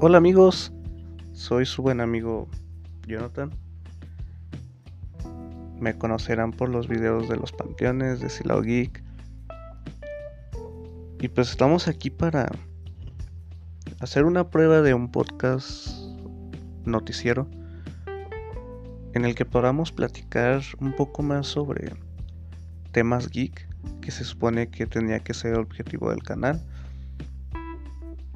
[0.00, 0.72] Hola amigos,
[1.32, 2.48] soy su buen amigo
[3.08, 3.50] Jonathan.
[5.80, 9.02] Me conocerán por los videos de los panteones, de Silao Geek.
[11.18, 12.48] Y pues estamos aquí para
[13.98, 15.88] hacer una prueba de un podcast
[16.84, 17.48] noticiero
[19.14, 21.92] en el que podamos platicar un poco más sobre
[22.92, 23.68] temas geek
[24.00, 26.64] que se supone que tenía que ser el objetivo del canal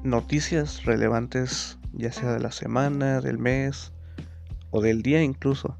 [0.03, 3.93] noticias relevantes ya sea de la semana, del mes
[4.71, 5.77] o del día incluso.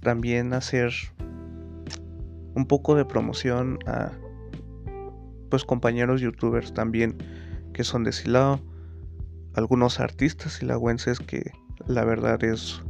[0.00, 0.92] También hacer
[2.54, 4.12] un poco de promoción a
[5.50, 7.16] pues compañeros youtubers también
[7.72, 8.60] que son de Silao,
[9.54, 11.52] algunos artistas silagüenses que
[11.86, 12.82] la verdad es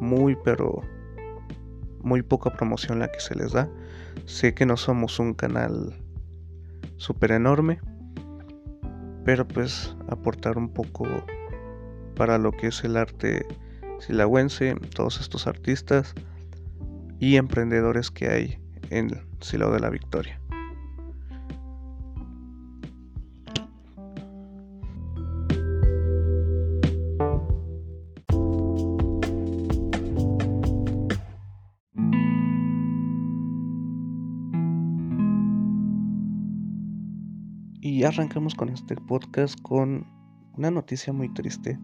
[0.00, 0.82] muy pero
[2.02, 3.68] muy poca promoción la que se les da.
[4.26, 5.94] Sé que no somos un canal
[6.96, 7.80] súper enorme,
[9.28, 11.06] pero pues aportar un poco
[12.16, 13.44] para lo que es el arte
[13.98, 16.14] silagüense, todos estos artistas
[17.20, 19.10] y emprendedores que hay en
[19.42, 20.40] Silao de la Victoria.
[37.98, 40.06] Y arrancamos con este podcast con
[40.56, 41.80] una noticia muy triste.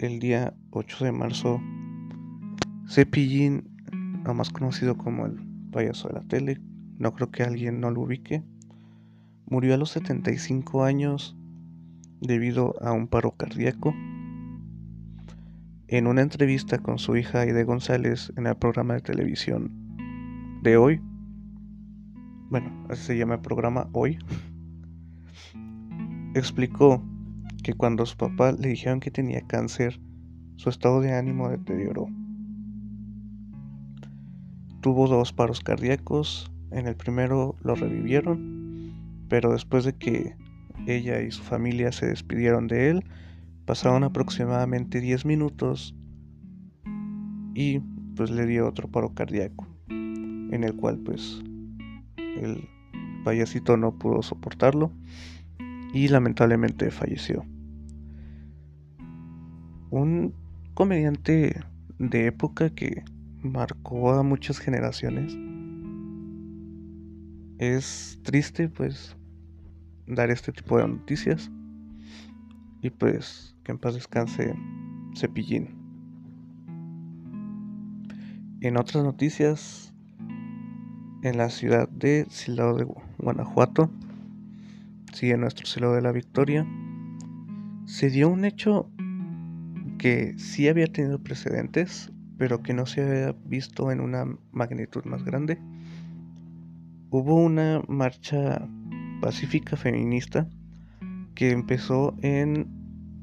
[0.00, 1.60] El día 8 de marzo,
[2.88, 3.70] Cepillín,
[4.34, 5.36] más conocido como el
[5.70, 6.60] payaso de la tele,
[6.98, 8.42] no creo que alguien no lo ubique,
[9.48, 11.36] murió a los 75 años
[12.20, 13.94] debido a un paro cardíaco.
[15.86, 19.70] En una entrevista con su hija Aide González en el programa de televisión
[20.64, 21.00] de hoy,
[22.50, 24.18] bueno, así se llama el programa Hoy,
[26.34, 27.02] explicó
[27.62, 30.00] que cuando su papá le dijeron que tenía cáncer,
[30.56, 32.06] su estado de ánimo deterioró.
[34.80, 40.36] Tuvo dos paros cardíacos, en el primero lo revivieron, pero después de que
[40.86, 43.04] ella y su familia se despidieron de él,
[43.64, 45.94] pasaron aproximadamente 10 minutos
[47.54, 47.80] y
[48.14, 51.42] pues le dio otro paro cardíaco, en el cual pues
[52.16, 52.68] el
[53.26, 54.92] payasito no pudo soportarlo
[55.92, 57.44] y lamentablemente falleció.
[59.90, 60.32] Un
[60.74, 61.60] comediante
[61.98, 63.02] de época que
[63.42, 65.36] marcó a muchas generaciones.
[67.58, 69.16] Es triste pues
[70.06, 71.50] dar este tipo de noticias
[72.80, 74.54] y pues que en paz descanse
[75.16, 75.74] Cepillín.
[78.60, 79.92] En otras noticias,
[81.22, 82.84] en la ciudad de Silao de
[83.18, 83.90] Guanajuato,
[85.12, 86.66] sigue nuestro cielo de la victoria,
[87.86, 88.90] se dio un hecho
[89.98, 95.24] que sí había tenido precedentes, pero que no se había visto en una magnitud más
[95.24, 95.58] grande.
[97.10, 98.68] Hubo una marcha
[99.20, 100.48] pacífica feminista
[101.34, 102.68] que empezó en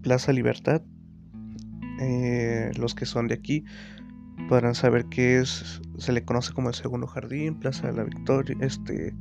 [0.02, 0.81] Plaza Libertad.
[2.00, 3.66] Eh, los que son de aquí
[4.50, 8.58] podrán saber que es, se le conoce como el segundo jardín, Plaza de la Victoria,
[8.62, 9.14] este,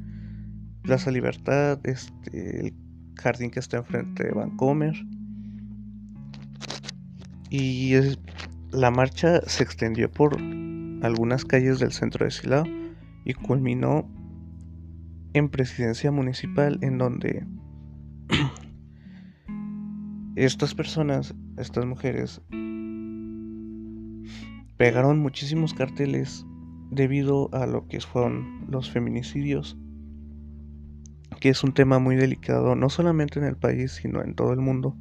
[0.82, 2.74] Plaza Libertad, este, el
[3.16, 4.94] jardín que está enfrente de Vancomer.
[7.50, 7.92] Y
[8.70, 10.38] la marcha se extendió por
[11.02, 12.64] algunas calles del centro de Silao
[13.24, 14.08] y culminó
[15.34, 17.46] en presidencia municipal en donde
[20.36, 22.40] estas personas, estas mujeres,
[24.76, 26.44] pegaron muchísimos carteles
[26.90, 29.76] debido a lo que fueron los feminicidios
[31.42, 34.60] que es un tema muy delicado, no solamente en el país, sino en todo el
[34.60, 34.96] mundo.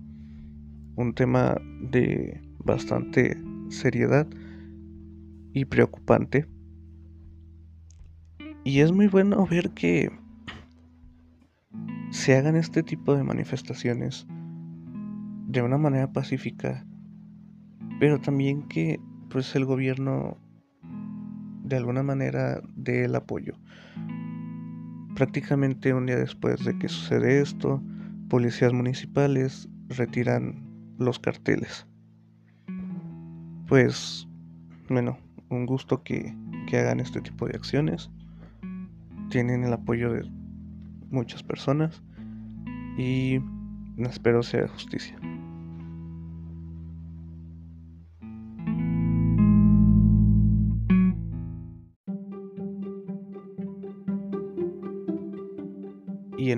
[0.96, 3.38] Un tema de bastante
[3.70, 4.28] seriedad
[5.54, 6.48] y preocupante.
[8.64, 10.10] Y es muy bueno ver que
[12.10, 14.26] se hagan este tipo de manifestaciones
[15.46, 16.88] de una manera pacífica,
[18.00, 19.00] pero también que
[19.30, 20.40] pues el gobierno
[21.64, 23.54] de alguna manera dé el apoyo.
[25.16, 27.82] Prácticamente un día después de que sucede esto,
[28.30, 30.64] policías municipales retiran
[30.98, 31.86] los carteles.
[33.68, 34.28] Pues,
[34.90, 35.18] bueno,
[35.50, 36.36] un gusto que,
[36.68, 38.10] que hagan este tipo de acciones.
[39.30, 40.30] Tienen el apoyo de
[41.10, 42.02] muchas personas
[42.98, 43.40] y
[43.98, 45.18] espero sea justicia.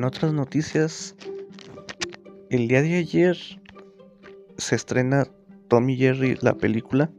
[0.03, 1.15] En otras noticias,
[2.49, 3.37] el día de ayer
[4.57, 5.25] se estrena
[5.69, 7.09] Tommy Jerry, la película.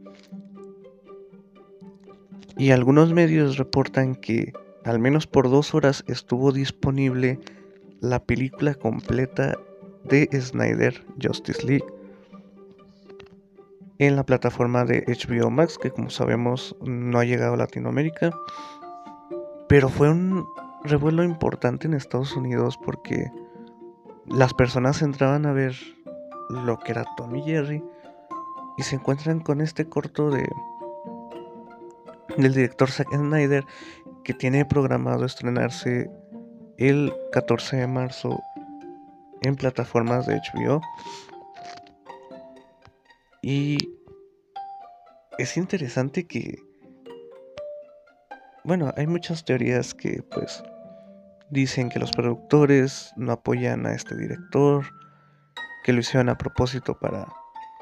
[2.59, 4.53] Y algunos medios reportan que
[4.83, 7.39] al menos por dos horas estuvo disponible
[8.01, 9.57] la película completa
[10.03, 11.87] de Snyder Justice League
[13.97, 18.29] en la plataforma de HBO Max, que como sabemos no ha llegado a Latinoamérica.
[19.67, 20.45] Pero fue un
[20.85, 23.31] revuelo importante en Estados Unidos porque
[24.25, 25.75] las personas entraban a ver
[26.49, 27.83] lo que era Tommy Jerry
[28.77, 30.47] y se encuentran con este corto de
[32.37, 33.63] del director Zack Snyder
[34.23, 36.09] que tiene programado estrenarse
[36.77, 38.41] el 14 de marzo
[39.41, 40.81] en plataformas de HBO.
[43.41, 43.77] Y
[45.37, 46.57] es interesante que
[48.65, 50.63] bueno, hay muchas teorías que pues
[51.49, 54.85] dicen que los productores no apoyan a este director,
[55.83, 57.27] que lo hicieron a propósito para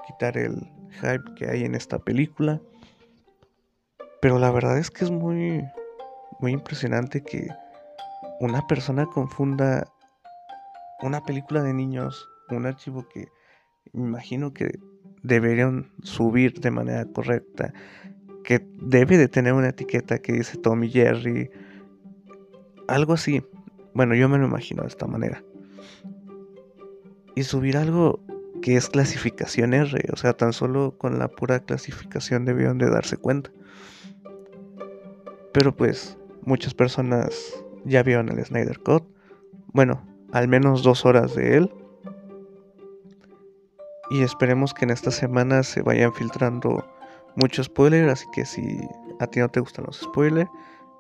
[0.08, 0.56] quitar el
[1.02, 2.62] hype que hay en esta película.
[4.22, 5.64] Pero la verdad es que es muy
[6.44, 7.48] muy impresionante que
[8.42, 9.88] una persona confunda
[11.02, 13.30] una película de niños, un archivo que
[13.94, 14.78] imagino que
[15.22, 17.74] deberían subir de manera correcta,
[18.44, 21.50] que debe de tener una etiqueta que dice Tommy Jerry,
[22.94, 23.44] algo así.
[23.94, 25.44] Bueno, yo me lo imagino de esta manera.
[27.36, 28.20] Y subir algo
[28.62, 33.18] que es clasificación R, o sea, tan solo con la pura clasificación debieron de darse
[33.18, 33.52] cuenta.
[35.52, 39.04] Pero pues muchas personas ya vieron el Snyder Cut.
[39.74, 41.74] Bueno, al menos dos horas de él.
[44.10, 46.86] Y esperemos que en esta semana se vayan filtrando
[47.36, 48.12] muchos spoilers.
[48.12, 48.62] Así que si
[49.20, 50.50] a ti no te gustan los spoilers,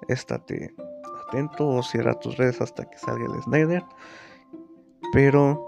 [0.07, 0.73] estate
[1.59, 3.83] o cierra tus redes hasta que salga el Snyder.
[5.11, 5.59] Pero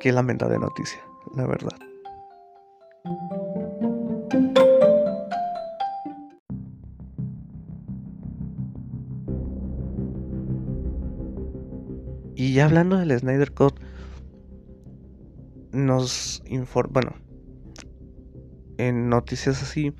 [0.00, 1.00] qué lamentable noticia,
[1.34, 1.76] la verdad.
[12.34, 13.78] Y ya hablando del Snyder Cut,
[15.72, 17.12] nos informa, bueno,
[18.78, 19.92] en noticias así,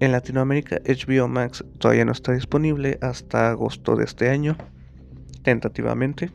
[0.00, 4.56] en Latinoamérica HBO Max todavía no está disponible hasta agosto de este año,
[5.42, 6.30] tentativamente.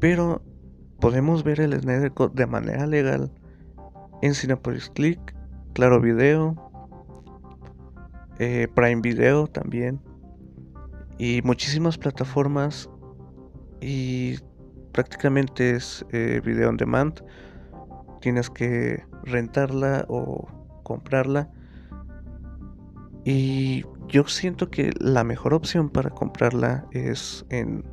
[0.00, 0.42] Pero
[1.00, 3.30] podemos ver el Snyder Cut de manera legal
[4.22, 5.34] en Cinepolis Click,
[5.74, 6.56] Claro Video,
[8.38, 10.00] eh, Prime Video también
[11.18, 12.88] y muchísimas plataformas
[13.80, 14.38] y
[14.92, 17.22] prácticamente es eh, video on demand.
[18.20, 20.48] Tienes que rentarla o
[20.82, 21.50] comprarla.
[23.30, 27.84] Y yo siento que la mejor opción para comprarla es en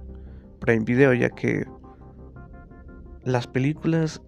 [0.61, 1.65] Prime Video, ya que
[3.25, 4.21] las películas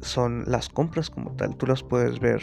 [0.00, 1.56] son las compras como tal.
[1.56, 2.40] Tú las puedes ver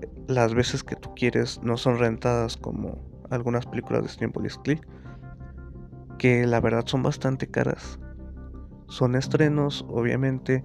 [0.00, 2.98] eh, las veces que tú quieres, no son rentadas como
[3.28, 4.88] algunas películas de Cinepolis Click
[6.16, 8.00] que la verdad son bastante caras.
[8.86, 10.64] Son estrenos, obviamente,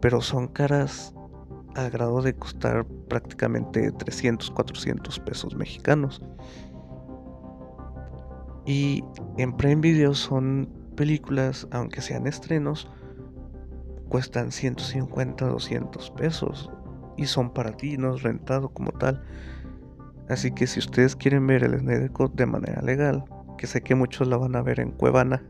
[0.00, 1.12] pero son caras
[1.76, 6.22] al grado de costar prácticamente 300, 400 pesos mexicanos.
[8.64, 9.04] Y
[9.36, 12.88] en Prime Video son películas, aunque sean estrenos,
[14.08, 16.70] cuestan 150, 200 pesos.
[17.18, 19.22] Y son para ti, no es rentado como tal.
[20.28, 23.24] Así que si ustedes quieren ver el Snyder Cut de manera legal,
[23.58, 25.42] que sé que muchos la van a ver en Cuevana,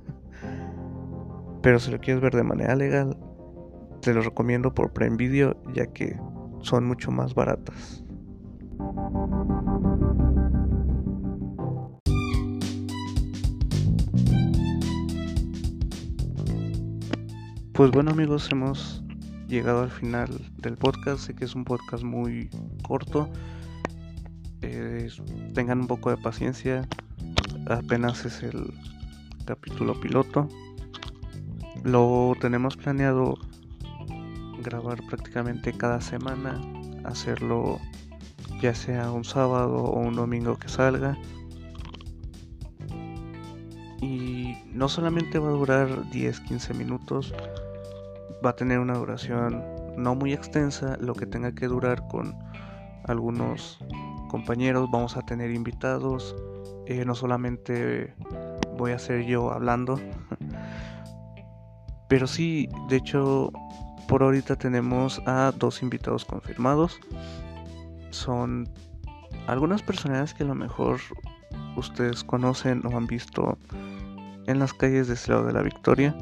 [1.63, 3.17] pero si lo quieres ver de manera legal,
[4.07, 6.17] te lo recomiendo por Prime Video ya que
[6.61, 8.05] son mucho más baratas.
[17.73, 19.03] Pues bueno amigos, hemos
[19.49, 21.27] llegado al final del podcast.
[21.27, 22.49] Sé que es un podcast muy
[22.85, 23.29] corto
[24.63, 25.11] eh,
[25.53, 26.87] tengan un poco de paciencia.
[27.67, 28.73] Apenas es el
[29.47, 30.49] capítulo piloto.
[31.83, 33.37] Lo tenemos planeado
[34.67, 36.61] grabar prácticamente cada semana.
[37.05, 37.81] Hacerlo
[38.61, 41.17] ya sea un sábado o un domingo que salga.
[44.01, 47.35] Y no solamente va a durar 10-15 minutos,
[48.45, 49.65] va a tener una duración
[49.97, 52.37] no muy extensa, lo que tenga que durar con
[53.05, 53.79] algunos
[54.29, 56.37] compañeros, vamos a tener invitados.
[56.87, 58.15] Eh, no solamente
[58.77, 59.99] voy a ser yo hablando,
[62.09, 63.51] pero sí, de hecho,
[64.09, 66.99] por ahorita tenemos a dos invitados confirmados.
[68.11, 68.69] Son
[69.47, 71.01] algunas personas que a lo mejor
[71.77, 73.59] ustedes conocen o han visto
[74.47, 76.15] en las calles de Silao de la Victoria.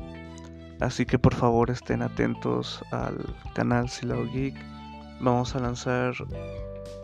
[0.80, 3.16] Así que por favor estén atentos al
[3.54, 4.54] canal Silao Geek.
[5.20, 6.14] Vamos a lanzar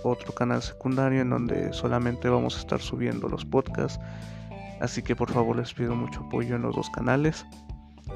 [0.03, 4.01] otro canal secundario en donde solamente vamos a estar subiendo los podcasts.
[4.81, 7.47] Así que por favor les pido mucho apoyo en los dos canales.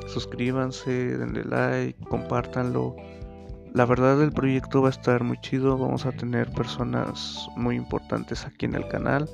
[0.06, 2.96] Suscríbanse, denle like, compártanlo.
[3.72, 5.76] La verdad el proyecto va a estar muy chido.
[5.76, 9.28] Vamos a tener personas muy importantes aquí en el canal.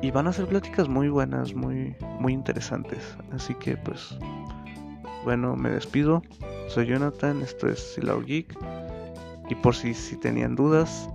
[0.00, 3.16] Y van a ser pláticas muy buenas, muy, muy interesantes.
[3.32, 4.16] Así que pues,
[5.24, 6.22] bueno, me despido.
[6.68, 8.56] Soy Jonathan, esto es Silao Geek.
[9.48, 11.08] Y por si, si tenían dudas,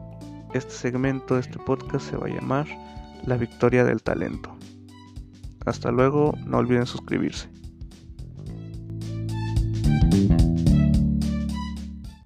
[0.53, 2.67] este segmento, este podcast se va a llamar
[3.25, 4.55] La Victoria del Talento.
[5.65, 7.56] Hasta luego, no olviden suscribirse.